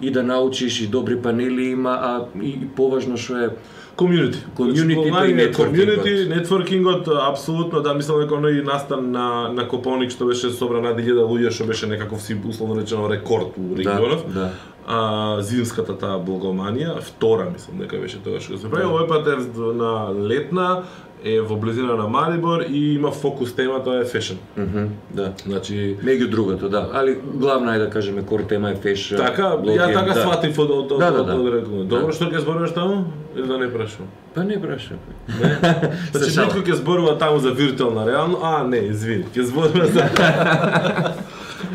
[0.00, 3.50] и да научиш и добри панели има, а и, поважно што е
[3.96, 4.42] Комјунити.
[4.56, 6.04] Комјунитито и нетворкингот.
[6.04, 11.00] Комјунити, нетворкингот, апсолутно, да, мислам дека оној настан на, на Кополник што беше собран над
[11.00, 14.26] 1000 луѓе, што беше некаков си, условно речено, рекорд у регионов.
[14.34, 14.50] да.
[14.86, 18.84] А, зимската таа Благоманија, втора, мислам дека беше тоа што се прави.
[18.84, 19.40] Овој пат е
[19.74, 20.84] на летна,
[21.26, 24.34] е во близина на Марибор и има фокус тема, тоа е фешн.
[24.56, 25.32] Мгм, да.
[25.42, 26.90] Значи, Меѓу другото, да.
[26.92, 29.08] Али главна е да кажеме кор тема е феш.
[29.10, 30.20] така, ја така да.
[30.22, 31.34] сватив од од од Да, да, од- да.
[31.34, 31.88] од.
[31.88, 32.12] Добро Да.
[32.12, 33.04] што ќе зборуваш таму
[33.36, 34.08] или да не прашувам?
[34.34, 34.96] Па не прашам.
[35.30, 35.58] Не.
[36.12, 40.02] Значи некој ќе зборува таму за виртуелна реално, а не, извини, ќе зборува за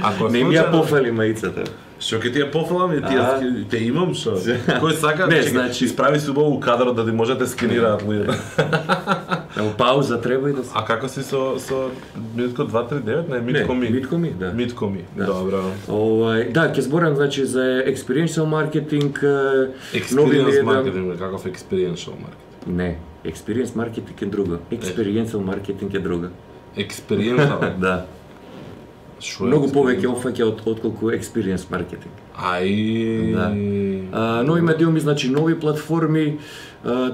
[0.03, 1.63] Ако Не ми ја пофали маицата.
[1.99, 4.31] Што ќе ти ја пофалам и ти ја те имам што?
[4.81, 8.33] Кој сака, Не, значи- исправи се убаво кадрот да ти може да те скенираат луѓето.
[9.57, 10.71] Емо пауза треба и да се.
[10.75, 11.89] А како си со со
[12.35, 13.89] Митко 239, не Митко ми?
[13.89, 14.53] Митко ми, да.
[14.53, 15.03] Митко ми.
[15.17, 15.25] Да.
[15.25, 15.63] Добро.
[15.87, 19.19] Овај, да, ќе зборам значи за experiential нови
[19.93, 22.67] Experience маркетинг, каков experiential маркетинг?
[22.67, 24.57] Не, experience маркетинг е друго.
[24.71, 26.27] Experiential маркетинг е друго.
[26.77, 27.77] Experiential.
[27.77, 28.05] Да.
[29.21, 32.13] Шо Многу повеќе опфаќа од отколку experience маркетинг.
[32.33, 33.35] Ај.
[33.35, 33.49] Да.
[34.11, 36.39] А, нови медиуми, значи нови платформи,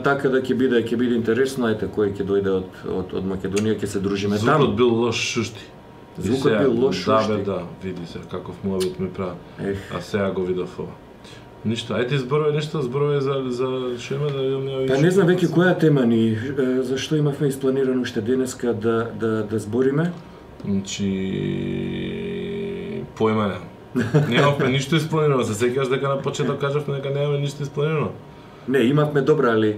[0.04, 3.80] така да ќе биде ќе биде интересно, ете кој ќе дојде од од од Македонија
[3.80, 4.76] ќе се дружиме Звукот таму.
[4.76, 5.60] бил лош шушти.
[6.18, 7.34] Звукот бил лош Да, шушти.
[7.38, 9.36] бе, да, види се каков муабет ми прави.
[9.96, 10.92] А сега го видов ова.
[11.66, 13.68] Ништо, ајде зборувај нешто, зборувај за за
[14.00, 17.48] што има да видам ја Па не знам веќе која тема ни, е, зашто имавме
[17.48, 20.12] испланирано уште денеска да да да збориме.
[20.64, 21.10] Значи
[23.20, 23.68] појма немам.
[24.30, 28.12] Немавме ништо испланирано, се сеќаш дека на почеток кажавме дека немаме ништо испланирано.
[28.68, 29.76] Не, имавме добра, али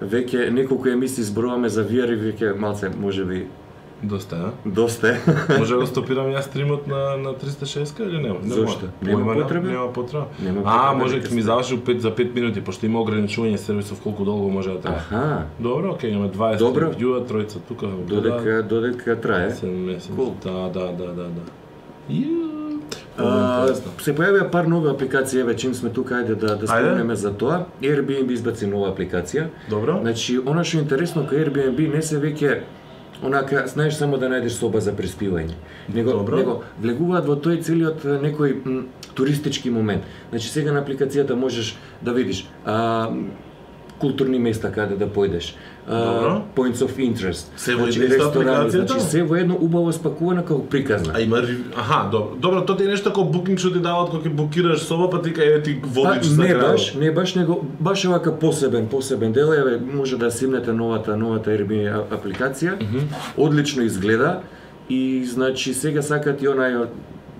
[0.00, 3.46] веќе неколку емисии зборуваме за VR и веќе малце можеби
[4.02, 4.50] Доста, а?
[4.64, 5.16] доста е.
[5.58, 8.36] Може да стопирам јас стримот на на 360 или нема?
[8.44, 8.86] Зошто?
[9.02, 9.66] Нема, Нема потреба?
[9.66, 10.26] Нема потреба.
[10.38, 14.00] Нема А, може ќе ми заврши у пет- за 5 минути, пошто има ограничување сервисов
[14.00, 14.96] колку долго може да трае.
[14.96, 16.92] Аха, Добро, окей, имаме 20 Добро.
[16.92, 17.86] вјуа, тројца тука.
[18.06, 19.50] додека додека трае.
[19.52, 20.12] 7 месеци.
[20.12, 20.30] Cool.
[20.44, 21.42] Да, да, да, да, да.
[22.08, 22.57] Ју.
[23.18, 23.92] А, интересно.
[24.00, 27.66] се појавија пар нови апликации, еве чим сме тука, ајде да да спомнеме за тоа.
[27.82, 29.48] Airbnb избаци нова апликација.
[29.70, 29.98] Добро.
[30.00, 32.60] Значи, она што е интересно кај Airbnb не се веќе
[33.22, 35.56] онака, знаеш само да најдеш соба за преспивање.
[35.94, 36.36] Него, Добро.
[36.36, 40.02] него влегуваат во тој целиот некој туристички момент.
[40.30, 43.10] Значи сега на апликацијата можеш да видиш а,
[43.98, 45.54] културни места каде да појдеш.
[45.88, 47.48] А, points of interest.
[47.56, 48.70] Се во значи, ресторани?
[48.70, 51.12] Значи се во едно убаво спакувано како приказна.
[51.16, 51.42] А има
[51.76, 52.36] аха, добро.
[52.36, 55.32] Добро, тоа е нешто како букинг што ти даваат кога ќе букираш соба, па ти
[55.32, 59.32] кај ти Па, водич за не баш, не баш, него баш е вака посебен, посебен
[59.32, 62.78] дел, еве може да симнете новата новата Airbnb апликација.
[63.36, 64.40] Одлично изгледа
[64.88, 66.86] и значи сега сакат и онај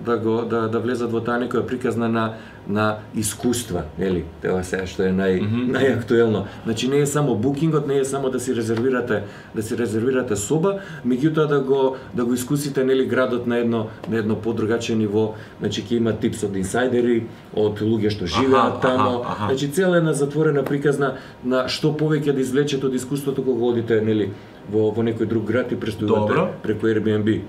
[0.09, 2.25] да го да да влезат во таа некоја приказна на
[2.69, 4.23] на искуства, нели?
[4.43, 5.41] Тоа сега што е нај
[5.75, 6.43] најактуелно.
[6.65, 9.23] Значи не е само букингот, не е само да си резервирате
[9.55, 14.17] да си резервирате соба, меѓутоа да го да го искусите нели градот на едно на
[14.17, 19.21] едно подругаче ниво, значи ќе има типс од инсайдери, од луѓе што живеат тамо.
[19.21, 19.45] аха, аха.
[19.53, 24.31] Значи цела една затворена приказна на што повеќе да извлечете од искуството кога одите нели
[24.69, 27.41] во во некој друг град и престојувате преку Airbnb.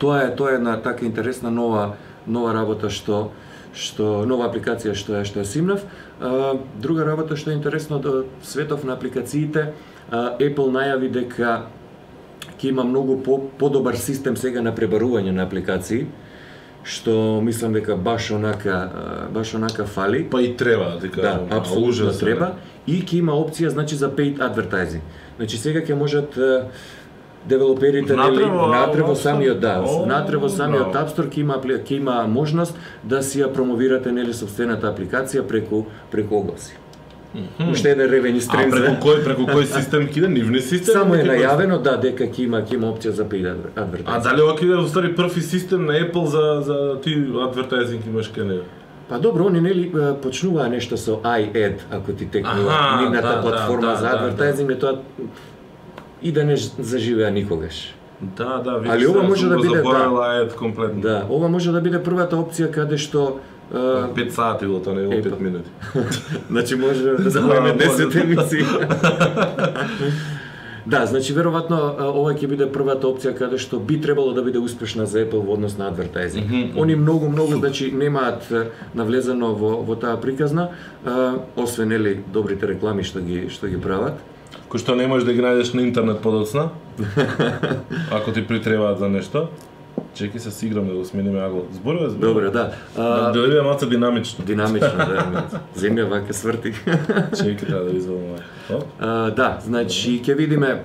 [0.00, 1.94] Тоа е тоа е една така интересна нова
[2.26, 3.30] нова работа што
[3.76, 5.84] што нова апликација што е што е симнав.
[6.20, 9.72] А, друга работа што е интересно до светов на апликациите,
[10.10, 11.66] Apple најави дека
[12.58, 16.06] ќе има многу по, подобар систем сега на пребарување на апликации,
[16.82, 20.24] што мислам дека баш онака баш онака фали.
[20.30, 21.46] Па и треба, да ти Да, кажам.
[21.50, 22.54] а, апсолутно треба.
[22.86, 25.04] И ќе има опција значи за paid advertising.
[25.36, 26.34] Значи сега ќе можат
[27.46, 30.94] девелоперите Внатре нели во внатре во самиот да, О, внатре во самиот.
[30.94, 35.86] App Store ќе има ќе има можност да си ја промовирате нели собствената апликација преку
[36.10, 36.76] преку огласи.
[37.70, 40.28] Уште еден ревени А стрем преку кој преку кој систем ќе иде?
[40.28, 40.94] Нивни систем?
[40.94, 44.22] Само е најавено да дека ќе има ќе има опција за paid adver- А advertising.
[44.24, 48.44] дали ова ќе иде устари први систем на Apple за за ти адвертайзинг имаш кај
[48.44, 48.64] него?
[49.08, 53.86] Па добро, они нели почнуваа нешто со iAd, ако ти текнува нивната да, да, платформа
[53.86, 54.98] да, за да, адвертайзинг, тоа
[56.22, 57.94] и да не заживеа никогаш.
[58.20, 58.94] Да, да, видиш.
[58.94, 59.82] Али ова може да биде,
[60.22, 61.00] аед комплетно.
[61.00, 63.40] Да, ова може да биде првата опција каде што
[63.72, 63.76] е,
[64.12, 65.28] 5 сати било тоа, не било Епа.
[65.28, 65.70] 5 минути.
[66.50, 68.20] Значи може да Да, може 10 да.
[68.20, 68.64] емисии.
[70.86, 71.78] да, значи веројатно
[72.12, 75.56] ова ќе биде првата опција каде што би требало да биде успешна за Apple во
[75.56, 76.76] однос на адвертайзинг.
[76.76, 80.70] Они многу многу значи немаат е, навлезено во во таа приказна,
[81.56, 84.20] освен нели добрите реклами што ги што ги прават.
[84.70, 86.70] Кој што не можеш да ги најдеш на интернет подоцна,
[88.10, 89.48] ако ти притребаат за нешто.
[90.14, 91.68] Чеки се си играме да го смениме аглот.
[91.72, 92.34] Зборува, зборува.
[92.34, 92.72] Добре, да.
[92.96, 94.44] Да, А, да биде малце динамично.
[94.44, 95.44] динамично, да.
[95.76, 96.72] Земја вака сврти.
[97.36, 98.24] Чеки треба да извадам
[98.70, 98.82] ово.
[99.00, 100.82] А, да, значи ќе видиме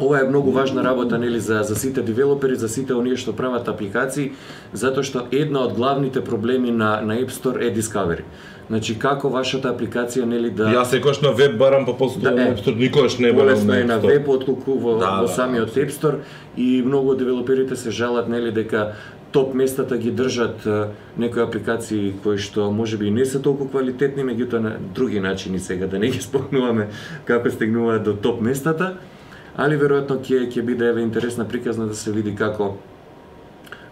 [0.00, 3.68] Ова е многу важна работа нели за за сите девелопери, за сите оние што прават
[3.68, 4.32] апликации,
[4.72, 8.22] затоа што една од главните проблеми на на App Store е Discovery.
[8.68, 12.50] Значи како вашата апликација нели да Јас секогаш на веб барам, па после Да, на
[12.52, 14.18] App Store никогаш не барам на е на App Store.
[14.18, 15.74] веб отколку во, Да, во да, самиот.
[15.74, 16.18] App Store
[16.56, 18.92] и многу девелоперите се жалат нели дека
[19.32, 20.68] топ местата ги држат
[21.16, 25.98] некои апликации кои што можеби не се толку квалитетни, меѓутоа на други начини сега да
[25.98, 26.88] не ги спомнуваме
[27.24, 28.94] како стигнуваат до топ местата,
[29.56, 32.76] али веројатно ќе ќе биде еве интересна приказна да се види како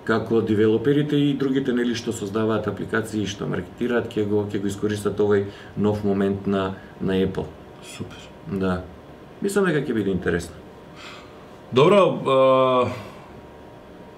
[0.07, 4.71] како девелоперите и другите нели што создаваат апликации и што маркетираат ќе го ќе го
[4.71, 7.47] искористат овој нов момент на на Apple.
[7.97, 8.23] Супер.
[8.47, 8.83] Да.
[9.43, 10.55] Мислам дека ќе биде интересно.
[11.73, 12.89] Добро, а,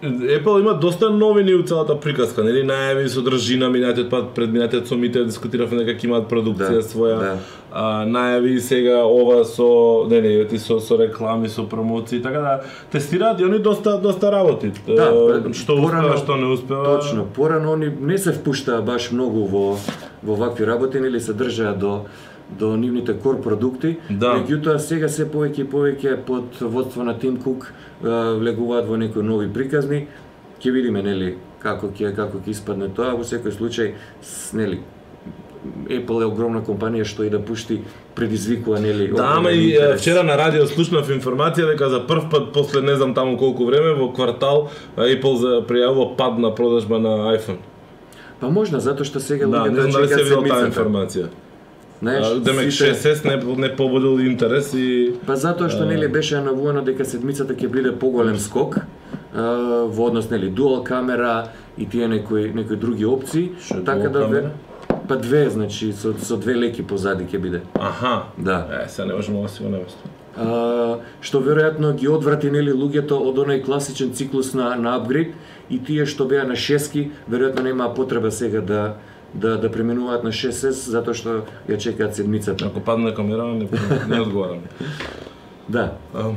[0.03, 4.95] Apple има доста новини у целата приказка, нели најави содржина минатиот пат пред минатиот со
[4.95, 7.19] Мите дискутиравме дека ќе имаат продукција Да, своја.
[7.19, 7.33] да.
[7.73, 12.61] А, најави сега ова со не не, ти со со реклами, со промоции, така да
[12.93, 14.71] тестираат и они доста доста работи.
[14.87, 16.85] Да, па, што порано- успева, што не успева.
[16.85, 19.77] Точно, порано они не се впуштаа баш многу во
[20.23, 22.05] во вакви работи, нели се држаа до
[22.51, 24.35] до нивните кор продукти, Да.
[24.35, 29.49] меѓутоа сега се повеќе и повеќе под водство на Тим Кук влегуваат во некои нови
[29.49, 30.07] приказни.
[30.59, 33.93] Ќе видиме нели како ќе како ќе испадне тоа, во секој случај
[34.55, 34.81] нели
[35.91, 37.81] Apple е огромна компанија што и да пушти
[38.15, 40.01] предизвикува нели Да, ама и интерес.
[40.01, 43.93] вчера на радио слушнав информација дека за прв пат после не знам таму колку време
[43.93, 47.59] во квартал Apple за пријавува пад на продажба на iPhone.
[48.41, 50.71] Па можна затоа што сега Да, не луѓето знам дали се чекаат видел таа седмицата.
[50.71, 51.27] информација.
[52.03, 56.83] Знаеш, Демек сите- 6S не не побудил интерес и Па затоа што нели беше навувано
[56.83, 58.79] дека седмицата ќе биде поголем скок
[59.35, 64.21] во однос нели дуал камера и тие некои некои други опции, Што е така да
[64.21, 64.51] камера?
[65.09, 67.61] па две, значи со со две леки позади ќе биде.
[67.75, 68.23] аха.
[68.39, 68.67] Да.
[68.85, 70.11] Е, сега не можеме да си го наместиме.
[70.37, 75.35] А, што веројатно ги одврати нели луѓето од оној класичен циклус на на апгрейд
[75.71, 78.95] и тие што беа на 6 веројатно немаа потреба сега да
[79.35, 82.67] да да преминуваат на 6S затоа што ја чекаат седмицата.
[82.67, 83.69] Ако падне камера, не,
[84.09, 84.63] не одговарам.
[85.69, 85.93] Да.
[86.15, 86.33] А,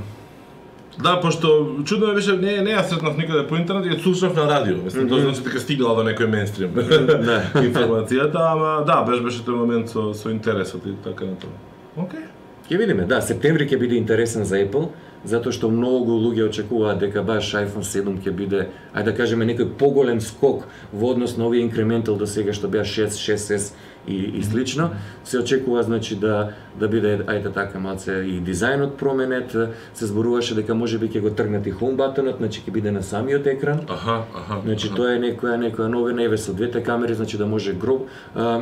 [0.99, 4.43] Да, пошто чудно ми беше, не, не ја сретнав никаде по интернет, ја слушнав на
[4.47, 4.77] радио.
[4.83, 7.41] Мислам, тоа значи дека стигнала до некој мейнстрим Да.
[7.67, 11.55] информацијата, ама да, беше беше тој момент со со интересот и така на тоа.
[11.97, 12.27] Океј.
[12.69, 14.89] Ќе видиме, да, септември ќе биде интересен за Apple,
[15.23, 19.73] затоа што многу луѓе очекуваат дека баш iPhone 7 ќе биде, ајде да кажеме некој
[19.77, 23.71] поголем скок во однос на овие инкрементал до сега што беа 6, 6S
[24.07, 24.89] и, и слично.
[25.23, 29.51] Се очекува значи да да биде ајде така малце и дизајнот променет,
[29.93, 33.47] се зборуваше дека можеби ќе го тргнат и home buttonот, значи ќе биде на самиот
[33.47, 33.81] екран.
[33.89, 34.61] Аха, аха.
[34.63, 34.95] Значи аха.
[34.95, 38.61] тоа е некоја некоја новина еве со двете камери, значи да може гроб а,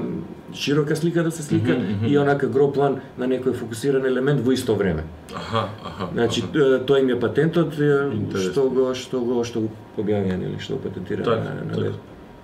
[0.54, 4.76] широка слика да се слика и онака гроб план на некој фокусиран елемент во исто
[4.76, 5.04] време.
[5.36, 6.10] Аха, аха.
[6.14, 6.86] Значи аха.
[6.86, 8.52] тоа им е патентот Интересно.
[8.52, 11.94] што го што го што го објавија нели што го патентира Така, на, на лет.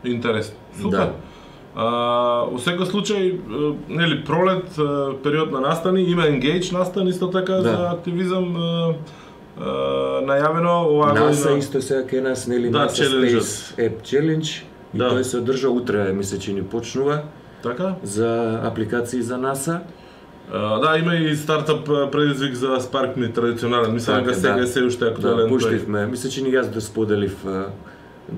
[0.03, 0.55] Интересно.
[0.81, 0.97] Супер.
[0.97, 1.13] Да.
[1.75, 1.85] А,
[2.45, 3.23] во секој случај,
[3.89, 4.65] нели пролет,
[5.23, 7.61] период на настани, има Engage настани исто така Да.
[7.61, 8.95] за активизам е,
[10.21, 11.59] најавено оваа НАСА година.
[11.59, 13.41] исто сега кај нас нели Да, NASA челенџот.
[13.41, 15.09] Space App Challenge и Да.
[15.11, 17.21] тој се одржа утре ми се чини почнува
[17.63, 17.95] Така?
[18.03, 19.79] за апликации за НАСА.
[20.53, 23.93] А, да, има и стартап а, предизвик за Spark Me традиционален.
[23.93, 24.67] Мислам Така, дека сега да.
[24.67, 25.37] се уште Да, актуелен.
[25.39, 25.49] тој.
[25.49, 26.05] пуштивме.
[26.05, 27.65] Мисля, че ни јас да споделив а, тоа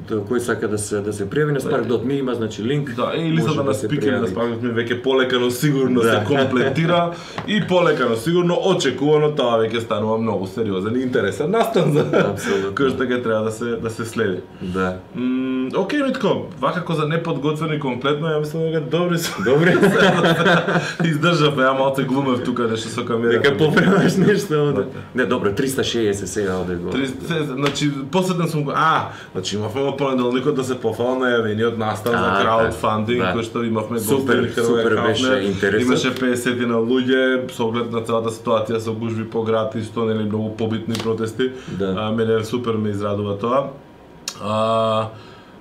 [0.10, 2.95] кој сака да се да се пријави на Spark.me има значи линк.
[2.95, 4.34] Да, е, и листата може на се спикери на пријави.
[4.34, 6.12] Spark Me веќе полека но сигурно Да.
[6.12, 7.13] се комплетира
[7.47, 12.71] и полека но сигурно очекувано тоа веќе станува многу сериозен и интересен настан за Апсолутно.
[12.71, 14.38] кој што ќе треба да се да се следи.
[14.62, 14.97] Да.
[15.15, 19.32] М, окей, Митко, вакако за неподготвени комплетно, ја мислам дека добри се.
[19.43, 19.71] Добре.
[21.04, 23.39] Издржавме, ја малце глумев тука нешто со камерата.
[23.41, 24.84] Дека поправаш нешто оде.
[24.84, 25.00] Да.
[25.15, 26.89] Не, добро, 360 сега оде го.
[26.91, 32.13] 30, значи, посетен сум го, а, значи имавме во понеделникот да се пофала најавениот настан
[32.13, 33.33] за А, краудфандинг, да.
[33.35, 35.87] кој што имавме Супер, супер беше интересот.
[35.87, 40.05] Имаше 50 на луѓе, со оглед на целата ситуација со гужви по град и што
[40.05, 41.51] нели многу побитни протести.
[41.67, 41.93] Да.
[41.97, 43.69] А, мене супер ме израдува тоа.
[44.41, 45.09] А,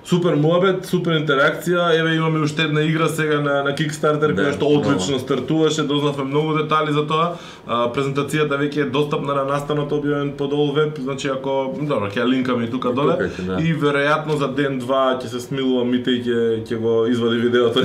[0.07, 1.89] Супер муабет, супер интеракција.
[1.99, 6.23] Еве имаме уште една игра сега на на Kickstarter Да, која што одлично стартуваше, дознавме
[6.23, 7.25] многу детали за тоа.
[7.67, 12.21] А, презентацијата веќе е достапна на настанот објавен по долу веб, значи ако добро ќе
[12.21, 13.59] ја линкаме и тука И доле тука ќе, да.
[13.59, 17.83] и веројатно за ден два ќе се смилува Мите и ќе ќе го извади видеото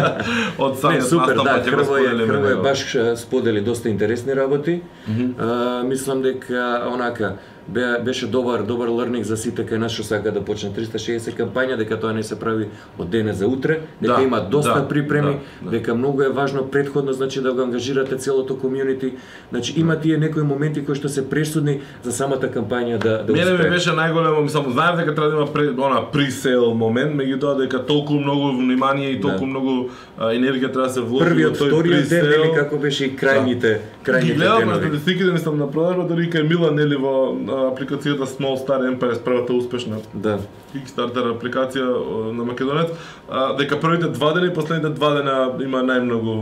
[0.68, 2.62] од самиот супер, настан, да, ќе го споделиме Хрвој него.
[2.62, 2.84] баш
[3.16, 4.82] сподели доста интересни работи.
[5.38, 10.32] А, мислам дека онака бе, беше добар добар learning за сите кај нас што сака
[10.32, 14.22] да почне 360 кампања, дека тоа не се прави од денес за утре, дека Да,
[14.22, 15.70] има доста да, припреми, да, да.
[15.70, 19.12] дека многу е важно предходно значи да го ангажирате целото комјунити.
[19.50, 23.52] Значи има тие некои моменти кои што се пресудни за самата кампања да да Мене
[23.52, 27.86] ми беше најголемо, мислам, знаев дека треба да има пре, она пресейл момент, меѓутоа дека
[27.86, 29.46] толку многу внимание и толку Да.
[29.46, 33.04] многу а, енергија треба да се вложи Првиот, во тој вториот ден, или како беше
[33.06, 37.34] и крајните, Ги крајните гледам на статистиките, мислам на продажба, дори кај Мила нели во
[37.70, 40.38] апликацијата Small Star Empires првата успешна Да.
[40.74, 41.86] Kickstarter апликација
[42.34, 42.90] на Македонец,
[43.58, 46.36] дека првите два дена и последните два дена има најмногу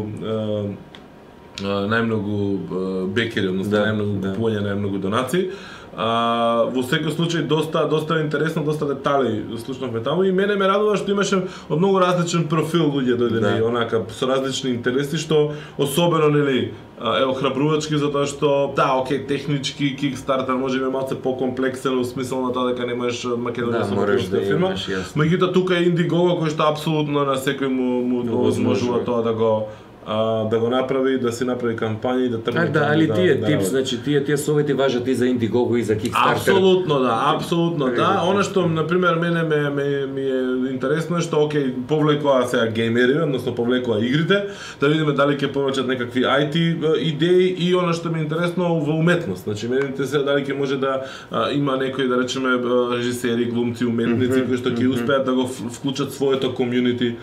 [1.62, 4.32] најмногу бекери, односно Да, најмногу да.
[4.32, 5.50] купување, најмногу донации.
[5.94, 10.96] А, во секој случај доста доста интересно, доста детали слушнавме таму и мене ме радува
[10.96, 13.66] што имаше од многу различен профил луѓе дојдени Да.
[13.66, 20.56] онака со различни интереси што особено нели е охрабрувачки затоа што да, окей, технички Kickstarter
[20.56, 24.72] може би малце покомплексен во смисол на тоа дека немаш Македонија Да, со да фирма.
[25.16, 28.40] Меѓутоа тука е Indiegogo кој што апсолутно на секој му му Овозможува.
[28.40, 29.68] овозможува тоа да го
[30.06, 32.60] а, да го направи, да си направи кампања и да тргне.
[32.60, 33.70] А, да, али да, тие да типс, работи.
[33.70, 36.32] значи тие тие совети важат и за Indiegogo и за Kickstarter.
[36.32, 37.92] Апсолутно да, апсолутно да.
[37.92, 38.22] Да.
[38.26, 42.66] Она што на пример мене ме, ме ми е интересно е што окей, повлекоа сега
[42.66, 44.42] геймери, односно повлекоа игрите,
[44.80, 46.56] да видиме дали ќе повеќат некакви IT
[46.98, 49.44] идеи и она што ми е интересно во уметност.
[49.44, 52.58] Значи мене се дали ќе може да а, има некои да речеме
[52.96, 57.14] режисери, глумци, уметници кои што ќе успеат да го вклучат своето комјунити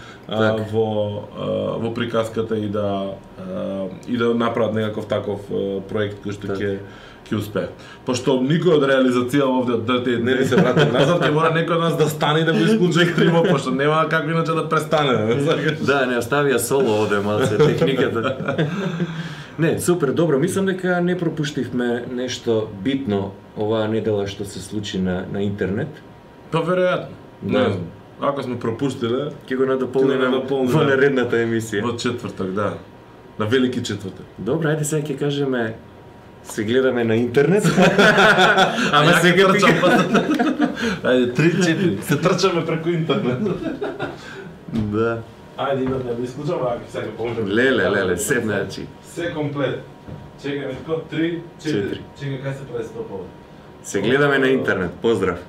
[0.71, 0.87] во
[1.35, 1.45] а,
[1.79, 3.13] во приказката и да
[4.08, 5.45] и да направат некаков таков
[5.89, 6.79] проект кој што ќе
[7.29, 7.67] ќе успее.
[8.08, 11.84] Пошто никој од реализација овде од Dirty не се врати назад, ќе мора некој од
[11.84, 15.36] нас да стане да го исклуче екстрима, пошто нема како иначе да престане.
[15.89, 18.65] Да, не оставија соло оде малце техниката.
[19.60, 20.39] Не, супер, добро.
[20.39, 25.89] Мислам дека не пропуштивме нешто битно оваа недела што се случи на, на интернет.
[26.51, 27.13] Па веројатно.
[27.43, 27.65] Не Да.
[27.69, 27.86] знам.
[28.21, 31.84] Ако сме пропуштиле, Ќе го надополниме во наредната емисија.
[31.84, 32.73] во четврток, да.
[33.39, 34.25] На велики четврток.
[34.38, 35.75] Добро, ајде сега ќе кажеме
[36.43, 37.63] се гледаме на интернет.
[38.91, 39.75] Ама се ќе трчам.
[41.03, 42.01] Ајде, 3-4.
[42.01, 43.39] Се трчаме преку интернет.
[44.73, 45.21] да.
[45.58, 47.48] Ајде, имаме да исклучам, ако сега поможам.
[47.48, 48.87] Леле, леле, седна значи.
[49.04, 49.83] Се комплет.
[50.43, 51.63] Чекај, ме тако, 3, 4.
[51.63, 52.02] Четири.
[52.19, 53.23] Чекај, кај се прави стопове?
[53.83, 54.91] Се гледаме на интернет.
[55.02, 55.39] Поздрав.